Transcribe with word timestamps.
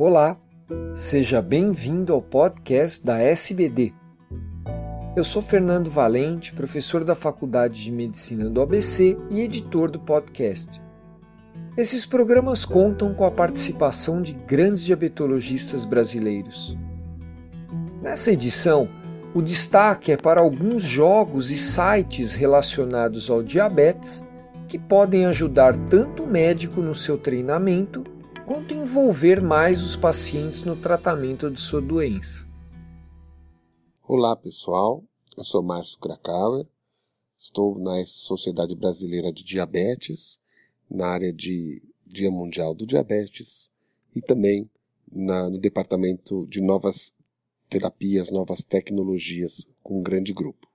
Olá, 0.00 0.36
seja 0.94 1.42
bem-vindo 1.42 2.12
ao 2.12 2.22
podcast 2.22 3.04
da 3.04 3.18
SBD. 3.18 3.92
Eu 5.16 5.24
sou 5.24 5.42
Fernando 5.42 5.90
Valente, 5.90 6.52
professor 6.52 7.02
da 7.02 7.16
Faculdade 7.16 7.82
de 7.82 7.90
Medicina 7.90 8.48
do 8.48 8.62
ABC 8.62 9.18
e 9.28 9.40
editor 9.40 9.90
do 9.90 9.98
podcast. 9.98 10.80
Esses 11.76 12.06
programas 12.06 12.64
contam 12.64 13.12
com 13.12 13.24
a 13.24 13.30
participação 13.32 14.22
de 14.22 14.34
grandes 14.34 14.84
diabetologistas 14.84 15.84
brasileiros. 15.84 16.78
Nessa 18.00 18.30
edição, 18.30 18.88
o 19.34 19.42
destaque 19.42 20.12
é 20.12 20.16
para 20.16 20.40
alguns 20.40 20.84
jogos 20.84 21.50
e 21.50 21.58
sites 21.58 22.34
relacionados 22.34 23.28
ao 23.28 23.42
diabetes 23.42 24.24
que 24.68 24.78
podem 24.78 25.26
ajudar 25.26 25.76
tanto 25.90 26.22
o 26.22 26.28
médico 26.28 26.80
no 26.80 26.94
seu 26.94 27.18
treinamento 27.18 28.04
quanto 28.48 28.72
envolver 28.72 29.42
mais 29.42 29.82
os 29.82 29.94
pacientes 29.94 30.62
no 30.62 30.74
tratamento 30.74 31.50
de 31.50 31.60
sua 31.60 31.82
doença. 31.82 32.48
Olá 34.02 34.34
pessoal, 34.34 35.04
eu 35.36 35.44
sou 35.44 35.62
Márcio 35.62 35.98
Krakauer, 35.98 36.66
estou 37.38 37.78
na 37.78 38.02
Sociedade 38.06 38.74
Brasileira 38.74 39.30
de 39.30 39.44
Diabetes, 39.44 40.40
na 40.90 41.08
área 41.08 41.30
de 41.30 41.82
Dia 42.06 42.30
Mundial 42.30 42.74
do 42.74 42.86
Diabetes 42.86 43.70
e 44.16 44.22
também 44.22 44.70
na, 45.12 45.50
no 45.50 45.58
Departamento 45.58 46.46
de 46.46 46.62
Novas 46.62 47.12
Terapias, 47.68 48.30
Novas 48.30 48.64
Tecnologias, 48.64 49.68
com 49.82 49.98
um 49.98 50.02
grande 50.02 50.32
grupo. 50.32 50.66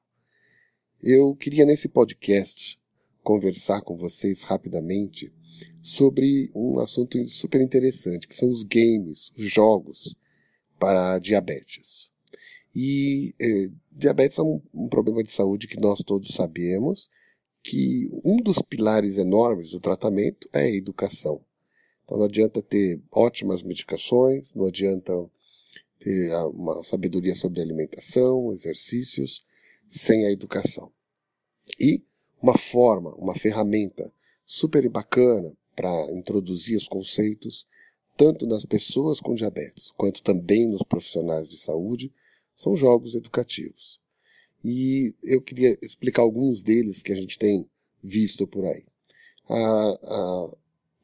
Eu 1.02 1.35
queria 1.35 1.66
nesse 1.66 1.89
podcast 1.89 2.80
conversar 3.23 3.81
com 3.81 3.97
vocês 3.97 4.44
rapidamente 4.44 5.33
sobre 5.81 6.49
um 6.55 6.80
assunto 6.80 7.25
super 7.27 7.61
interessante, 7.61 8.27
que 8.27 8.35
são 8.35 8.49
os 8.49 8.63
games, 8.63 9.31
os 9.38 9.52
jogos 9.52 10.16
para 10.80 11.19
diabetes. 11.19 12.11
E 12.75 13.36
eh, 13.39 13.69
diabetes 13.92 14.39
é 14.39 14.42
um, 14.42 14.61
um, 14.73 14.88
problema 14.88 15.22
de 15.22 15.31
saúde 15.31 15.67
que 15.67 15.80
nós 15.80 16.00
todos 16.00 16.33
sabemos 16.33 17.09
que 17.64 18.09
um 18.23 18.38
dos 18.38 18.61
pilares 18.61 19.17
enormes 19.17 19.72
do 19.72 19.80
tratamento 19.80 20.50
é 20.52 20.64
a 20.64 20.72
educação. 20.72 21.42
Então 22.03 22.17
não 22.17 22.25
adianta 22.25 22.61
ter 22.61 23.02
ótimas 23.11 23.64
medicações, 23.64 24.53
não 24.53 24.66
adianta 24.66 25.14
ter 25.99 26.36
uma 26.47 26.83
sabedoria 26.83 27.36
sobre 27.36 27.61
alimentação, 27.61 28.52
exercícios, 28.52 29.45
sem 29.88 30.25
a 30.25 30.31
educação. 30.31 30.92
E 31.80 32.03
uma 32.42 32.58
forma, 32.58 33.14
uma 33.16 33.36
ferramenta 33.36 34.11
super 34.45 34.88
bacana 34.89 35.55
para 35.75 36.11
introduzir 36.11 36.77
os 36.77 36.88
conceitos, 36.88 37.67
tanto 38.16 38.45
nas 38.45 38.66
pessoas 38.66 39.19
com 39.19 39.33
diabetes, 39.33 39.91
quanto 39.91 40.22
também 40.22 40.67
nos 40.67 40.83
profissionais 40.83 41.49
de 41.49 41.58
saúde, 41.58 42.11
são 42.55 42.75
jogos 42.75 43.16
educativos. 43.16 43.99
E 44.64 45.16
eu 45.23 45.41
queria 45.41 45.77
explicar 45.81 46.21
alguns 46.21 46.61
deles 46.61 47.02
que 47.02 47.11
a 47.11 47.16
gente 47.16 47.38
tem 47.38 47.67
visto 48.02 48.47
por 48.47 48.66
aí. 48.66 48.86
A, 49.49 49.89
a 50.03 50.58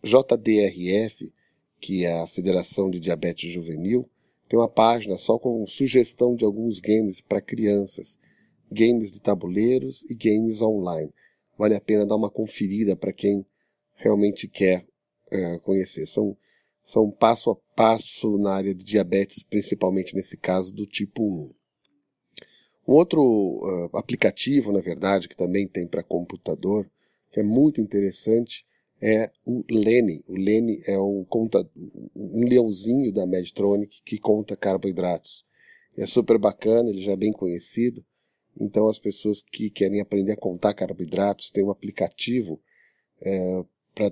JDRF, 0.03 1.33
que 1.79 2.05
é 2.05 2.21
a 2.21 2.27
Federação 2.27 2.89
de 2.89 2.99
Diabetes 2.99 3.51
Juvenil, 3.51 4.09
tem 4.47 4.57
uma 4.57 4.69
página 4.69 5.17
só 5.17 5.37
com 5.37 5.65
sugestão 5.67 6.35
de 6.35 6.45
alguns 6.45 6.79
games 6.79 7.21
para 7.21 7.41
crianças, 7.41 8.17
games 8.71 9.11
de 9.11 9.21
tabuleiros 9.21 10.03
e 10.09 10.15
games 10.15 10.61
online. 10.61 11.13
Vale 11.59 11.75
a 11.75 11.81
pena 11.81 12.05
dar 12.05 12.15
uma 12.15 12.29
conferida 12.29 12.95
para 12.95 13.11
quem 13.11 13.45
realmente 13.97 14.47
quer 14.47 14.87
uh, 15.29 15.59
conhecer. 15.59 16.05
São, 16.05 16.37
são 16.81 17.11
passo 17.11 17.51
a 17.51 17.55
passo 17.75 18.37
na 18.37 18.53
área 18.53 18.73
de 18.73 18.81
diabetes, 18.85 19.43
principalmente 19.43 20.15
nesse 20.15 20.37
caso 20.37 20.73
do 20.73 20.87
tipo 20.87 21.21
1. 21.21 21.53
Um 22.87 22.93
outro 22.93 23.21
uh, 23.21 23.97
aplicativo, 23.97 24.71
na 24.71 24.79
verdade, 24.79 25.27
que 25.27 25.35
também 25.35 25.67
tem 25.67 25.85
para 25.85 26.01
computador, 26.01 26.89
que 27.29 27.41
é 27.41 27.43
muito 27.43 27.81
interessante, 27.81 28.65
é 29.01 29.29
o 29.45 29.61
Lene. 29.69 30.23
O 30.29 30.35
Lene 30.35 30.81
é 30.87 30.97
o 30.97 31.25
conta, 31.27 31.69
um 32.15 32.47
leãozinho 32.47 33.11
da 33.11 33.27
Medtronic 33.27 34.01
que 34.05 34.17
conta 34.17 34.55
carboidratos. 34.55 35.43
É 35.97 36.07
super 36.07 36.37
bacana, 36.37 36.89
ele 36.89 37.01
já 37.01 37.11
é 37.11 37.17
bem 37.17 37.33
conhecido. 37.33 38.01
Então 38.59 38.87
as 38.87 38.99
pessoas 38.99 39.41
que 39.41 39.69
querem 39.69 40.01
aprender 40.01 40.33
a 40.33 40.37
contar 40.37 40.73
carboidratos 40.73 41.51
têm 41.51 41.63
um 41.63 41.71
aplicativo 41.71 42.61
é, 43.21 43.65
para 43.95 44.11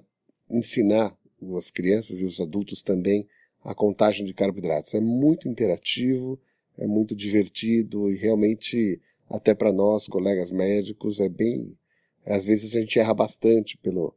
ensinar 0.50 1.18
as 1.58 1.70
crianças 1.70 2.20
e 2.20 2.26
os 2.26 2.40
adultos 2.40 2.82
também 2.82 3.28
a 3.64 3.76
contagem 3.76 4.26
de 4.26 4.34
carboidratos. 4.34 4.94
É 4.94 5.02
muito 5.02 5.50
interativo, 5.50 6.40
é 6.78 6.88
muito 6.88 7.16
divertido 7.16 8.10
e 8.10 8.16
realmente 8.16 9.02
até 9.30 9.54
para 9.54 9.74
nós, 9.74 10.08
colegas 10.08 10.52
médicos, 10.52 11.20
é 11.20 11.28
bem. 11.28 11.78
Às 12.26 12.46
vezes 12.46 12.76
a 12.76 12.80
gente 12.80 12.98
erra 12.98 13.14
bastante 13.14 13.78
pelo, 13.78 14.16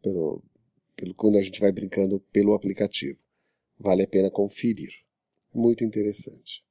pelo, 0.00 0.42
pelo 0.96 1.14
quando 1.14 1.36
a 1.36 1.42
gente 1.42 1.60
vai 1.60 1.72
brincando 1.72 2.20
pelo 2.32 2.54
aplicativo. 2.54 3.18
Vale 3.78 4.04
a 4.04 4.06
pena 4.06 4.30
conferir. 4.30 4.92
Muito 5.52 5.84
interessante. 5.84 6.64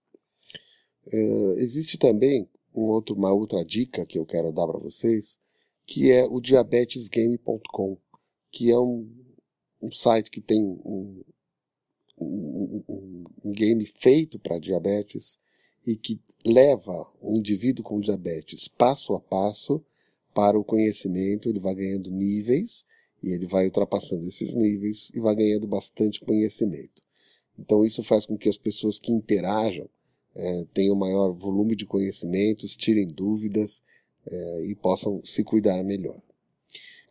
Uh, 1.08 1.54
existe 1.58 1.98
também 1.98 2.50
um 2.74 2.84
outro, 2.84 3.16
uma 3.16 3.32
outra 3.32 3.64
dica 3.64 4.06
que 4.06 4.18
eu 4.18 4.26
quero 4.26 4.52
dar 4.52 4.68
para 4.68 4.80
vocês, 4.80 5.40
que 5.86 6.12
é 6.12 6.26
o 6.26 6.40
diabetesgame.com 6.40 7.98
que 8.52 8.70
é 8.70 8.78
um, 8.78 9.10
um 9.82 9.92
site 9.92 10.30
que 10.30 10.42
tem 10.42 10.62
um, 10.62 11.24
um, 12.20 13.24
um 13.44 13.52
game 13.52 13.86
feito 13.86 14.38
para 14.38 14.60
diabetes 14.60 15.40
e 15.88 15.96
que 15.96 16.20
leva 16.46 16.94
o 17.20 17.36
indivíduo 17.36 17.84
com 17.84 18.00
diabetes 18.00 18.68
passo 18.68 19.16
a 19.16 19.20
passo 19.20 19.84
para 20.34 20.60
o 20.60 20.64
conhecimento, 20.64 21.50
ele 21.50 21.60
vai 21.60 21.74
ganhando 21.74 22.12
níveis 22.12 22.86
e 23.24 23.32
ele 23.32 23.48
vai 23.48 23.66
ultrapassando 23.66 24.26
esses 24.26 24.54
níveis 24.54 25.12
e 25.14 25.20
vai 25.20 25.36
ganhando 25.36 25.68
bastante 25.68 26.20
conhecimento. 26.20 27.02
Então 27.58 27.86
isso 27.86 28.04
faz 28.04 28.26
com 28.26 28.38
que 28.38 28.50
as 28.50 28.58
pessoas 28.58 29.00
que 29.00 29.12
interajam 29.12 29.90
é, 30.36 30.66
tenham 30.74 30.96
maior 30.96 31.32
volume 31.34 31.76
de 31.76 31.86
conhecimentos, 31.86 32.76
tirem 32.76 33.08
dúvidas 33.08 33.84
é, 34.26 34.66
e 34.66 34.76
possam 34.76 35.24
se 35.24 35.44
cuidar 35.44 35.84
melhor. 35.84 36.22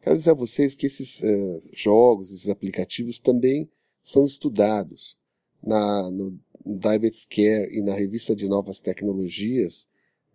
Quero 0.03 0.17
dizer 0.17 0.31
a 0.31 0.35
vocês 0.35 0.75
que 0.75 0.87
esses 0.87 1.23
uh, 1.23 1.63
jogos, 1.75 2.33
esses 2.33 2.49
aplicativos 2.49 3.19
também 3.19 3.69
são 4.03 4.25
estudados 4.25 5.19
na, 5.63 6.11
no 6.11 6.41
Diabetes 6.65 7.25
Care 7.25 7.69
e 7.71 7.83
na 7.83 7.95
revista 7.95 8.35
de 8.35 8.49
novas 8.49 8.81
tecnologias, 8.81 9.89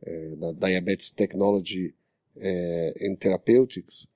eh, 0.04 0.36
na 0.38 0.52
Diabetes 0.52 1.12
Technology 1.12 1.94
eh, 2.38 2.94
and 3.02 3.16
Therapeutics, 3.16 4.08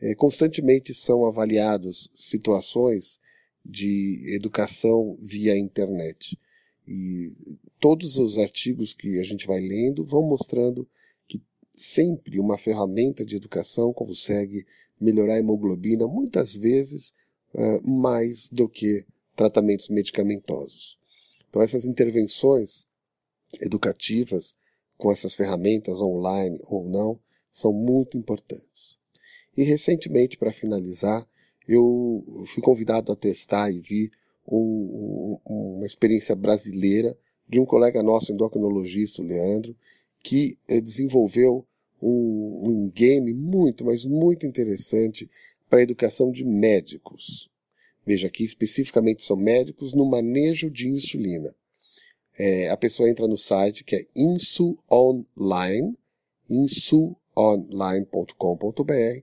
eh, 0.00 0.14
constantemente 0.14 0.94
são 0.94 1.26
avaliados 1.26 2.10
situações 2.14 3.20
de 3.64 4.34
educação 4.34 5.18
via 5.20 5.56
internet. 5.56 6.38
E 6.86 7.58
todos 7.80 8.16
os 8.18 8.38
artigos 8.38 8.92
que 8.92 9.18
a 9.18 9.24
gente 9.24 9.46
vai 9.46 9.60
lendo 9.60 10.04
vão 10.04 10.22
mostrando 10.22 10.88
que 11.26 11.42
sempre 11.76 12.38
uma 12.38 12.58
ferramenta 12.58 13.24
de 13.24 13.36
educação 13.36 13.92
consegue 13.92 14.66
melhorar 15.00 15.34
a 15.34 15.38
hemoglobina, 15.38 16.06
muitas 16.06 16.56
vezes 16.56 17.12
uh, 17.54 17.88
mais 17.88 18.48
do 18.48 18.68
que 18.68 19.04
tratamentos 19.36 19.88
medicamentosos. 19.88 20.98
Então, 21.48 21.62
essas 21.62 21.86
intervenções 21.86 22.86
educativas 23.60 24.54
com 24.96 25.12
essas 25.12 25.34
ferramentas 25.34 26.00
online 26.00 26.60
ou 26.64 26.84
não 26.84 27.18
são 27.52 27.72
muito 27.72 28.18
importantes. 28.18 28.98
E 29.56 29.62
recentemente, 29.62 30.36
para 30.36 30.52
finalizar, 30.52 31.26
eu 31.66 32.24
fui 32.46 32.62
convidado 32.62 33.12
a 33.12 33.16
testar 33.16 33.70
e 33.70 33.80
vi 33.80 34.10
um, 34.46 35.38
um, 35.46 35.76
uma 35.76 35.86
experiência 35.86 36.34
brasileira 36.34 37.16
de 37.48 37.58
um 37.58 37.64
colega 37.64 38.02
nosso 38.02 38.32
endocrinologista, 38.32 39.22
o 39.22 39.24
Leandro, 39.24 39.74
que 40.22 40.58
eh, 40.68 40.80
desenvolveu 40.80 41.66
um, 42.00 42.62
um 42.66 42.90
game 42.90 43.32
muito, 43.32 43.84
mas 43.84 44.04
muito 44.04 44.46
interessante 44.46 45.28
para 45.68 45.80
a 45.80 45.82
educação 45.82 46.30
de 46.30 46.44
médicos. 46.44 47.50
Veja 48.06 48.28
aqui, 48.28 48.44
especificamente 48.44 49.24
são 49.24 49.36
médicos 49.36 49.92
no 49.92 50.06
manejo 50.06 50.70
de 50.70 50.88
insulina. 50.88 51.52
É, 52.38 52.70
a 52.70 52.76
pessoa 52.76 53.10
entra 53.10 53.26
no 53.26 53.36
site 53.36 53.82
que 53.82 53.96
é 53.96 54.06
insuonline, 54.14 55.98
insuonline.com.br, 56.48 59.22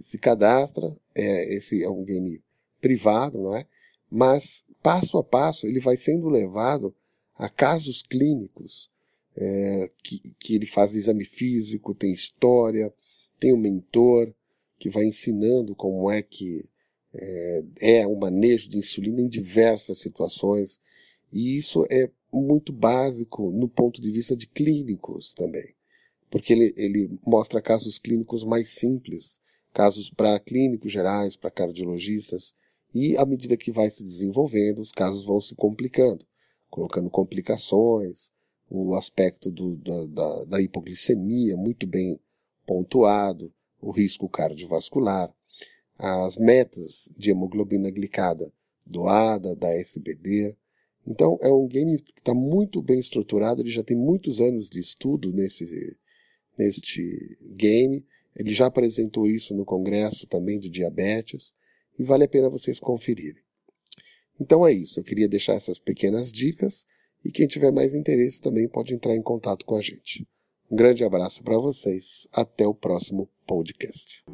se 0.00 0.18
cadastra, 0.18 0.96
é, 1.14 1.54
esse 1.54 1.82
é 1.82 1.90
um 1.90 2.04
game 2.04 2.40
privado, 2.80 3.42
não 3.42 3.56
é? 3.56 3.66
Mas, 4.10 4.64
passo 4.82 5.18
a 5.18 5.24
passo, 5.24 5.66
ele 5.66 5.80
vai 5.80 5.96
sendo 5.96 6.28
levado 6.28 6.94
a 7.36 7.48
casos 7.48 8.02
clínicos 8.02 8.90
é, 9.36 9.90
que, 10.02 10.20
que 10.38 10.54
ele 10.54 10.66
faz 10.66 10.94
exame 10.94 11.24
físico, 11.24 11.94
tem 11.94 12.12
história, 12.12 12.92
tem 13.38 13.52
um 13.52 13.58
mentor 13.58 14.32
que 14.78 14.88
vai 14.88 15.04
ensinando 15.04 15.74
como 15.74 16.10
é 16.10 16.22
que 16.22 16.68
é, 17.14 17.64
é 17.80 18.06
o 18.06 18.16
manejo 18.16 18.68
de 18.68 18.78
insulina 18.78 19.20
em 19.20 19.28
diversas 19.28 19.98
situações, 19.98 20.80
e 21.32 21.56
isso 21.56 21.86
é 21.90 22.10
muito 22.32 22.72
básico 22.72 23.50
no 23.50 23.68
ponto 23.68 24.00
de 24.00 24.10
vista 24.10 24.36
de 24.36 24.46
clínicos 24.46 25.32
também, 25.32 25.74
porque 26.30 26.52
ele, 26.52 26.74
ele 26.76 27.18
mostra 27.26 27.62
casos 27.62 27.98
clínicos 27.98 28.44
mais 28.44 28.70
simples, 28.70 29.40
casos 29.72 30.10
para 30.10 30.38
clínicos 30.38 30.92
gerais, 30.92 31.36
para 31.36 31.50
cardiologistas, 31.50 32.54
e 32.92 33.16
à 33.16 33.26
medida 33.26 33.56
que 33.56 33.72
vai 33.72 33.90
se 33.90 34.04
desenvolvendo, 34.04 34.80
os 34.80 34.92
casos 34.92 35.24
vão 35.24 35.40
se 35.40 35.54
complicando, 35.54 36.24
colocando 36.74 37.08
complicações, 37.08 38.32
o 38.68 38.96
aspecto 38.96 39.48
do, 39.48 39.76
da, 39.76 40.06
da, 40.06 40.44
da 40.46 40.60
hipoglicemia 40.60 41.56
muito 41.56 41.86
bem 41.86 42.18
pontuado, 42.66 43.54
o 43.80 43.92
risco 43.92 44.28
cardiovascular, 44.28 45.32
as 45.96 46.36
metas 46.36 47.12
de 47.16 47.30
hemoglobina 47.30 47.92
glicada 47.92 48.52
doada, 48.84 49.54
da 49.54 49.72
SBD. 49.72 50.56
Então 51.06 51.38
é 51.40 51.48
um 51.48 51.68
game 51.68 51.96
que 51.96 52.10
está 52.10 52.34
muito 52.34 52.82
bem 52.82 52.98
estruturado, 52.98 53.62
ele 53.62 53.70
já 53.70 53.84
tem 53.84 53.96
muitos 53.96 54.40
anos 54.40 54.68
de 54.68 54.80
estudo 54.80 55.32
nesse, 55.32 55.96
neste 56.58 57.38
game, 57.54 58.04
ele 58.34 58.52
já 58.52 58.66
apresentou 58.66 59.28
isso 59.28 59.54
no 59.54 59.64
congresso 59.64 60.26
também 60.26 60.58
de 60.58 60.68
diabetes 60.68 61.52
e 61.96 62.02
vale 62.02 62.24
a 62.24 62.28
pena 62.28 62.50
vocês 62.50 62.80
conferirem. 62.80 63.43
Então 64.40 64.66
é 64.66 64.72
isso, 64.72 65.00
eu 65.00 65.04
queria 65.04 65.28
deixar 65.28 65.54
essas 65.54 65.78
pequenas 65.78 66.30
dicas 66.30 66.84
e 67.24 67.30
quem 67.30 67.46
tiver 67.46 67.72
mais 67.72 67.94
interesse 67.94 68.40
também 68.40 68.68
pode 68.68 68.94
entrar 68.94 69.14
em 69.14 69.22
contato 69.22 69.64
com 69.64 69.76
a 69.76 69.80
gente. 69.80 70.26
Um 70.70 70.76
grande 70.76 71.04
abraço 71.04 71.42
para 71.42 71.58
vocês, 71.58 72.26
até 72.32 72.66
o 72.66 72.74
próximo 72.74 73.28
podcast. 73.46 74.24